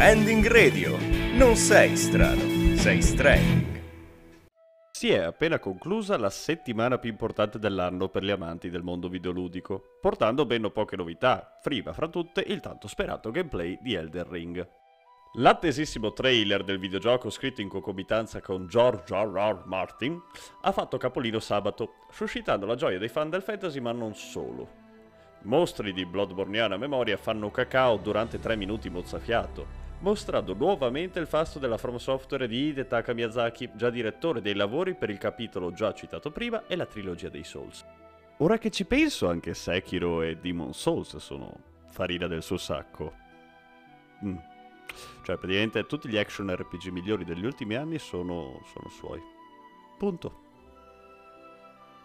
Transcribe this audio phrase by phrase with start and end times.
[0.00, 0.96] Trending Radio.
[1.34, 2.40] Non sei strano,
[2.76, 3.82] sei stranding.
[4.92, 9.98] Si è appena conclusa la settimana più importante dell'anno per gli amanti del mondo videoludico,
[10.00, 14.66] portando ben poche novità, prima fra tutte il tanto sperato gameplay di Elden Ring.
[15.34, 19.30] L'attesissimo trailer del videogioco scritto in concomitanza con George R.
[19.34, 19.64] R.
[19.66, 20.18] Martin
[20.62, 24.78] ha fatto capolino sabato, suscitando la gioia dei fan del fantasy ma non solo.
[25.42, 31.78] Mostri di Bloodborneana memoria fanno cacao durante tre minuti mozzafiato, mostrando nuovamente il fasto della
[31.78, 36.66] From Software di Hidetaka Miyazaki, già direttore dei lavori per il capitolo già citato prima
[36.66, 37.84] e la trilogia dei Souls.
[38.38, 41.54] Ora che ci penso, anche Sekiro e Demon Souls sono
[41.88, 43.12] farina del suo sacco.
[44.24, 44.36] Mm.
[45.22, 49.20] Cioè, praticamente tutti gli action RPG migliori degli ultimi anni sono, sono suoi.
[49.98, 50.48] Punto.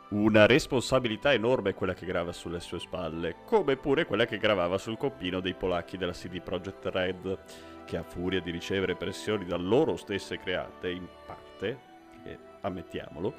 [0.09, 4.77] Una responsabilità enorme è quella che grava sulle sue spalle, come pure quella che gravava
[4.77, 7.39] sul coppino dei polacchi della CD Projekt Red,
[7.85, 11.79] che a furia di ricevere pressioni da loro stesse create, in parte,
[12.25, 13.33] e ammettiamolo,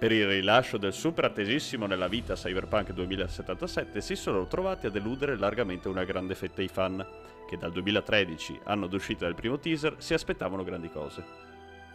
[0.00, 5.36] per il rilascio del super attesissimo nella vita Cyberpunk 2077 si sono trovati a deludere
[5.36, 7.06] largamente una grande fetta di fan,
[7.46, 11.22] che dal 2013, anno d'uscita del primo teaser, si aspettavano grandi cose.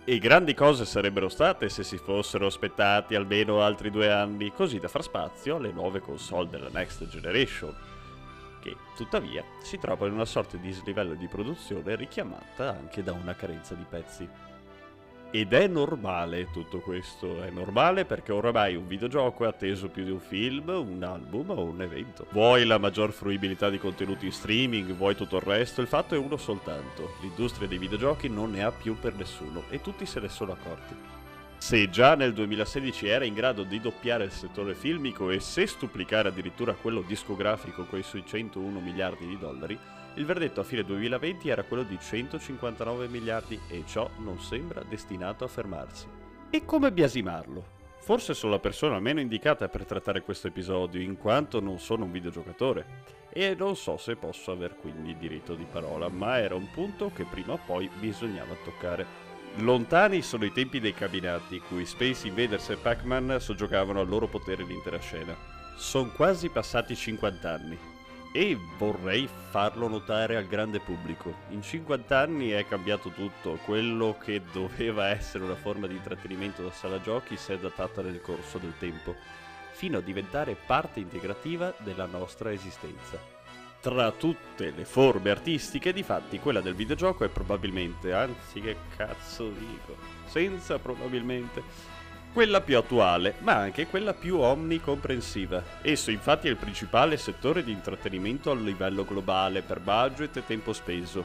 [0.05, 4.87] E grandi cose sarebbero state se si fossero aspettati almeno altri due anni, così da
[4.87, 7.73] far spazio alle nuove console della Next Generation,
[8.65, 13.35] che tuttavia si trovano in una sorta di dislivello di produzione richiamata anche da una
[13.35, 14.27] carenza di pezzi.
[15.29, 20.11] Ed è normale tutto questo, è normale perché oramai un videogioco è atteso più di
[20.11, 22.25] un film, un album o un evento.
[22.31, 26.17] Vuoi la maggior fruibilità di contenuti in streaming, vuoi tutto il resto, il fatto è
[26.17, 27.15] uno soltanto.
[27.21, 31.14] L'industria dei videogiochi non ne ha più per nessuno e tutti se ne sono accorti.
[31.57, 36.27] Se già nel 2016 era in grado di doppiare il settore filmico e se stuplicare
[36.27, 39.77] addirittura quello discografico con i suoi 101 miliardi di dollari,
[40.15, 45.43] il verdetto a fine 2020 era quello di 159 miliardi e ciò non sembra destinato
[45.43, 46.07] a fermarsi.
[46.49, 47.73] E come biasimarlo?
[48.05, 52.11] Forse sono la persona meno indicata per trattare questo episodio, in quanto non sono un
[52.11, 52.85] videogiocatore.
[53.29, 57.25] E non so se posso aver quindi diritto di parola, ma era un punto che
[57.25, 59.34] prima o poi bisognava toccare.
[59.57, 64.63] Lontani sono i tempi dei cabinati, cui Space Invaders e Pac-Man soggiocavano al loro potere
[64.63, 65.35] l'intera scena.
[65.77, 67.77] Sono quasi passati 50 anni,
[68.35, 71.33] e vorrei farlo notare al grande pubblico.
[71.51, 76.71] In 50 anni è cambiato tutto, quello che doveva essere una forma di intrattenimento da
[76.71, 79.15] sala giochi si è adattata nel corso del tempo,
[79.71, 83.34] fino a diventare parte integrativa della nostra esistenza.
[83.85, 89.95] Tra tutte le forme artistiche, difatti, quella del videogioco è probabilmente, anzi che cazzo dico,
[90.25, 91.61] senza probabilmente,
[92.33, 95.63] quella più attuale, ma anche quella più omnicomprensiva.
[95.83, 100.73] Esso infatti è il principale settore di intrattenimento a livello globale per budget e tempo
[100.73, 101.23] speso,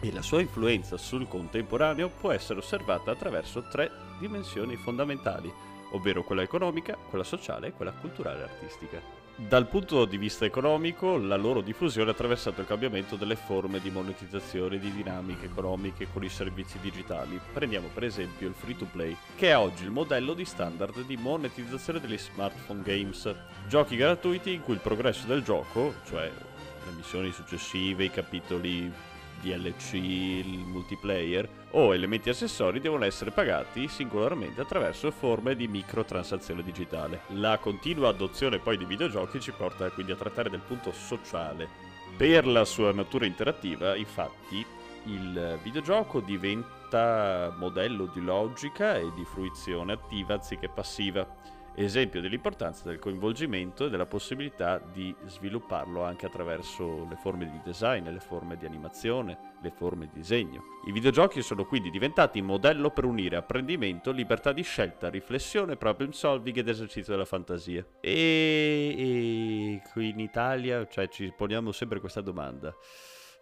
[0.00, 5.52] e la sua influenza sul contemporaneo può essere osservata attraverso tre dimensioni fondamentali,
[5.90, 9.21] ovvero quella economica, quella sociale e quella culturale artistica.
[9.34, 13.90] Dal punto di vista economico, la loro diffusione ha attraversato il cambiamento delle forme di
[13.90, 17.40] monetizzazione di dinamiche economiche con i servizi digitali.
[17.50, 21.16] Prendiamo per esempio il free to play, che è oggi il modello di standard di
[21.16, 23.34] monetizzazione degli smartphone games.
[23.68, 26.30] Giochi gratuiti in cui il progresso del gioco, cioè
[26.84, 28.92] le missioni successive, i capitoli
[29.42, 37.22] DLC, il multiplayer o elementi accessori devono essere pagati singolarmente attraverso forme di microtransazione digitale.
[37.30, 41.68] La continua adozione poi di videogiochi ci porta quindi a trattare del punto sociale.
[42.16, 44.64] Per la sua natura interattiva, infatti,
[45.04, 51.26] il videogioco diventa modello di logica e di fruizione attiva anziché passiva
[51.74, 58.08] esempio dell'importanza del coinvolgimento e della possibilità di svilupparlo anche attraverso le forme di design,
[58.08, 60.62] le forme di animazione, le forme di disegno.
[60.86, 66.56] I videogiochi sono quindi diventati modello per unire apprendimento, libertà di scelta, riflessione, problem solving
[66.58, 67.84] ed esercizio della fantasia.
[68.00, 72.74] E, e qui in Italia, cioè, ci poniamo sempre questa domanda.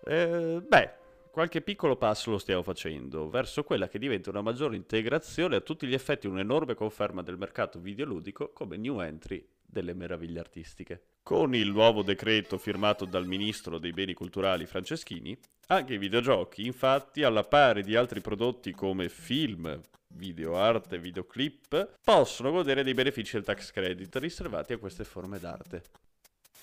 [0.05, 1.00] Eh, beh,
[1.31, 5.87] Qualche piccolo passo lo stiamo facendo verso quella che diventa una maggiore integrazione a tutti
[5.87, 11.05] gli effetti un'enorme conferma del mercato videoludico come new entry delle meraviglie artistiche.
[11.23, 15.39] Con il nuovo decreto firmato dal ministro dei beni culturali Franceschini,
[15.69, 22.83] anche i videogiochi, infatti, alla pari di altri prodotti come film, videoarte, videoclip, possono godere
[22.83, 25.83] dei benefici del tax credit riservati a queste forme d'arte.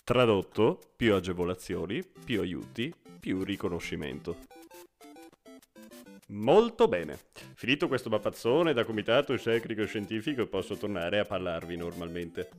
[0.07, 4.38] Tradotto, più agevolazioni, più aiuti, più riconoscimento.
[6.27, 7.19] Molto bene.
[7.56, 12.50] Finito questo mappazzone da comitato tecnico scientifico posso tornare a parlarvi normalmente.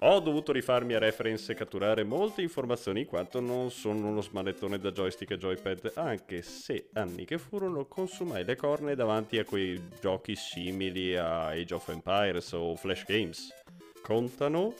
[0.00, 4.80] Ho dovuto rifarmi a reference e catturare molte informazioni in quanto non sono uno smanettone
[4.80, 9.80] da joystick e joypad, anche se anni che furono consumai le corne davanti a quei
[10.00, 13.50] giochi simili a Age of Empires o Flash Games.
[14.02, 14.74] Contano?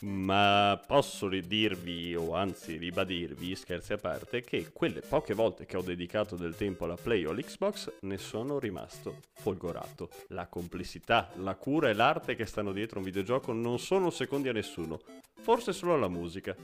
[0.00, 5.82] Ma posso ridirvi, o anzi ribadirvi, scherzi a parte, che quelle poche volte che ho
[5.82, 10.10] dedicato del tempo alla Play o all'Xbox ne sono rimasto folgorato.
[10.28, 14.52] La complessità, la cura e l'arte che stanno dietro un videogioco non sono secondi a
[14.52, 15.00] nessuno,
[15.40, 16.54] forse solo alla musica.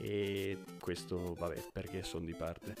[0.00, 2.74] E questo, vabbè, perché sono di parte.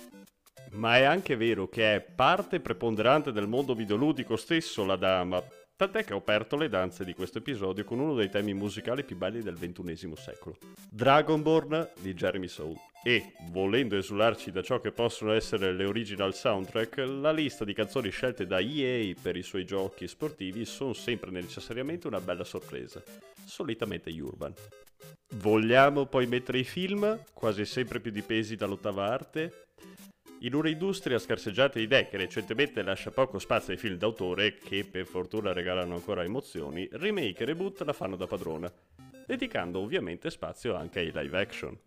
[0.72, 5.40] Ma è anche vero che è parte preponderante del mondo videoludico stesso la dama,
[5.82, 9.16] Tant'è che ho aperto le danze di questo episodio con uno dei temi musicali più
[9.16, 10.56] belli del XXI secolo,
[10.88, 12.78] Dragonborn di Jeremy Soule.
[13.02, 18.10] E, volendo esularci da ciò che possono essere le original soundtrack, la lista di canzoni
[18.10, 23.02] scelte da EA per i suoi giochi sportivi sono sempre necessariamente una bella sorpresa,
[23.44, 24.54] solitamente urban.
[25.34, 29.64] Vogliamo poi mettere i film, quasi sempre più dipesi dall'ottava arte?
[30.44, 35.06] In un'industria scarseggiata di idee che recentemente lascia poco spazio ai film d'autore, che per
[35.06, 38.72] fortuna regalano ancora emozioni, remake e reboot la fanno da padrona,
[39.24, 41.78] dedicando ovviamente spazio anche ai live action.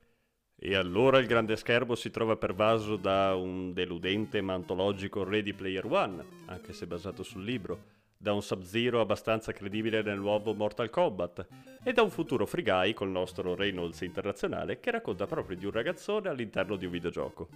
[0.55, 5.85] E allora il grande schermo si trova pervaso da un deludente ma antologico Ready Player
[5.85, 11.45] One, anche se basato sul libro, da un Sub-Zero abbastanza credibile nel nuovo Mortal Kombat,
[11.83, 15.71] e da un futuro Free Guy col nostro Reynolds internazionale che racconta proprio di un
[15.71, 17.49] ragazzone all'interno di un videogioco.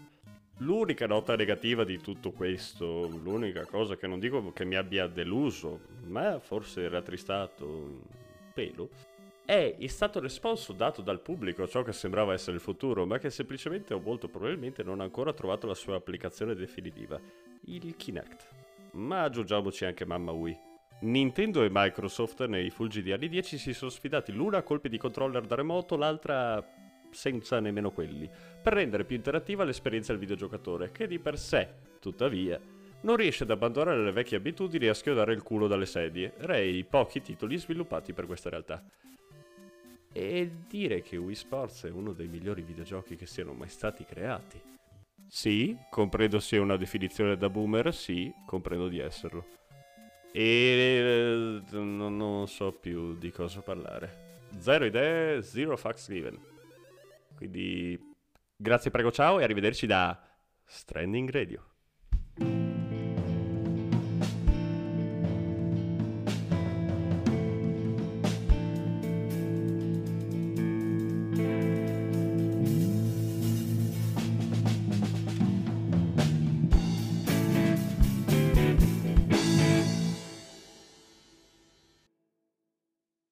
[0.62, 5.80] L'unica nota negativa di tutto questo, l'unica cosa che non dico che mi abbia deluso,
[6.08, 8.02] ma forse rattristato un
[8.54, 8.90] pelo,
[9.46, 13.18] è stato il risposto dato dal pubblico a ciò che sembrava essere il futuro, ma
[13.20, 17.18] che semplicemente o molto probabilmente non ha ancora trovato la sua applicazione definitiva,
[17.68, 18.50] il Kinect.
[18.92, 20.60] Ma aggiungiamoci anche Mamma Wii.
[21.02, 25.46] Nintendo e Microsoft nei fulgi anni 10 si sono sfidati l'una a colpi di controller
[25.46, 26.62] da remoto, l'altra
[27.12, 28.30] senza nemmeno quelli,
[28.62, 31.68] per rendere più interattiva l'esperienza del videogiocatore, che di per sé,
[32.00, 32.60] tuttavia,
[33.02, 36.66] non riesce ad abbandonare le vecchie abitudini e a schiodare il culo dalle sedie, re
[36.66, 38.84] i pochi titoli sviluppati per questa realtà.
[40.12, 44.60] E dire che Wii Sports è uno dei migliori videogiochi che siano mai stati creati.
[45.28, 49.46] Sì, comprendo sia una definizione da boomer, sì, comprendo di esserlo.
[50.32, 54.38] E eh, non so più di cosa parlare.
[54.58, 56.38] Zero idee, zero facts given.
[57.40, 57.98] Quindi
[58.58, 60.22] grazie, prego, ciao e arrivederci da
[60.66, 61.69] Stranding Radio.